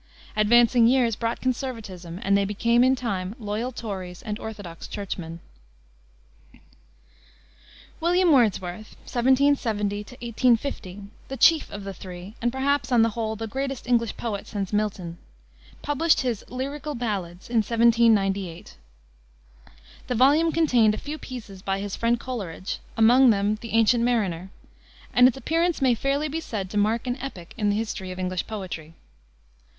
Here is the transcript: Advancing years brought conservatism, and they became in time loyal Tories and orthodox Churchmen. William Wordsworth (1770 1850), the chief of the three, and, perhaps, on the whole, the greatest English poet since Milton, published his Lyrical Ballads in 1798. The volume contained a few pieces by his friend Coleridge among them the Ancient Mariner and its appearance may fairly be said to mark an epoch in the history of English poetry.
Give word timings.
Advancing 0.35 0.87
years 0.87 1.15
brought 1.15 1.39
conservatism, 1.41 2.19
and 2.23 2.35
they 2.35 2.43
became 2.43 2.83
in 2.83 2.95
time 2.95 3.35
loyal 3.37 3.71
Tories 3.71 4.23
and 4.23 4.39
orthodox 4.39 4.87
Churchmen. 4.87 5.41
William 7.99 8.31
Wordsworth 8.31 8.95
(1770 9.05 9.97
1850), 9.99 11.03
the 11.27 11.37
chief 11.37 11.69
of 11.69 11.83
the 11.83 11.93
three, 11.93 12.33
and, 12.41 12.51
perhaps, 12.51 12.91
on 12.91 13.03
the 13.03 13.09
whole, 13.09 13.35
the 13.35 13.45
greatest 13.45 13.85
English 13.87 14.17
poet 14.17 14.47
since 14.47 14.73
Milton, 14.73 15.19
published 15.83 16.21
his 16.21 16.43
Lyrical 16.49 16.95
Ballads 16.95 17.47
in 17.47 17.57
1798. 17.57 18.77
The 20.07 20.15
volume 20.15 20.51
contained 20.51 20.95
a 20.95 20.97
few 20.97 21.19
pieces 21.19 21.61
by 21.61 21.79
his 21.79 21.95
friend 21.95 22.19
Coleridge 22.19 22.79
among 22.97 23.29
them 23.29 23.59
the 23.61 23.73
Ancient 23.73 24.03
Mariner 24.03 24.49
and 25.13 25.27
its 25.27 25.37
appearance 25.37 25.79
may 25.79 25.93
fairly 25.93 26.27
be 26.27 26.39
said 26.39 26.71
to 26.71 26.77
mark 26.79 27.05
an 27.05 27.17
epoch 27.17 27.49
in 27.55 27.69
the 27.69 27.75
history 27.77 28.09
of 28.11 28.17
English 28.17 28.47
poetry. 28.47 28.95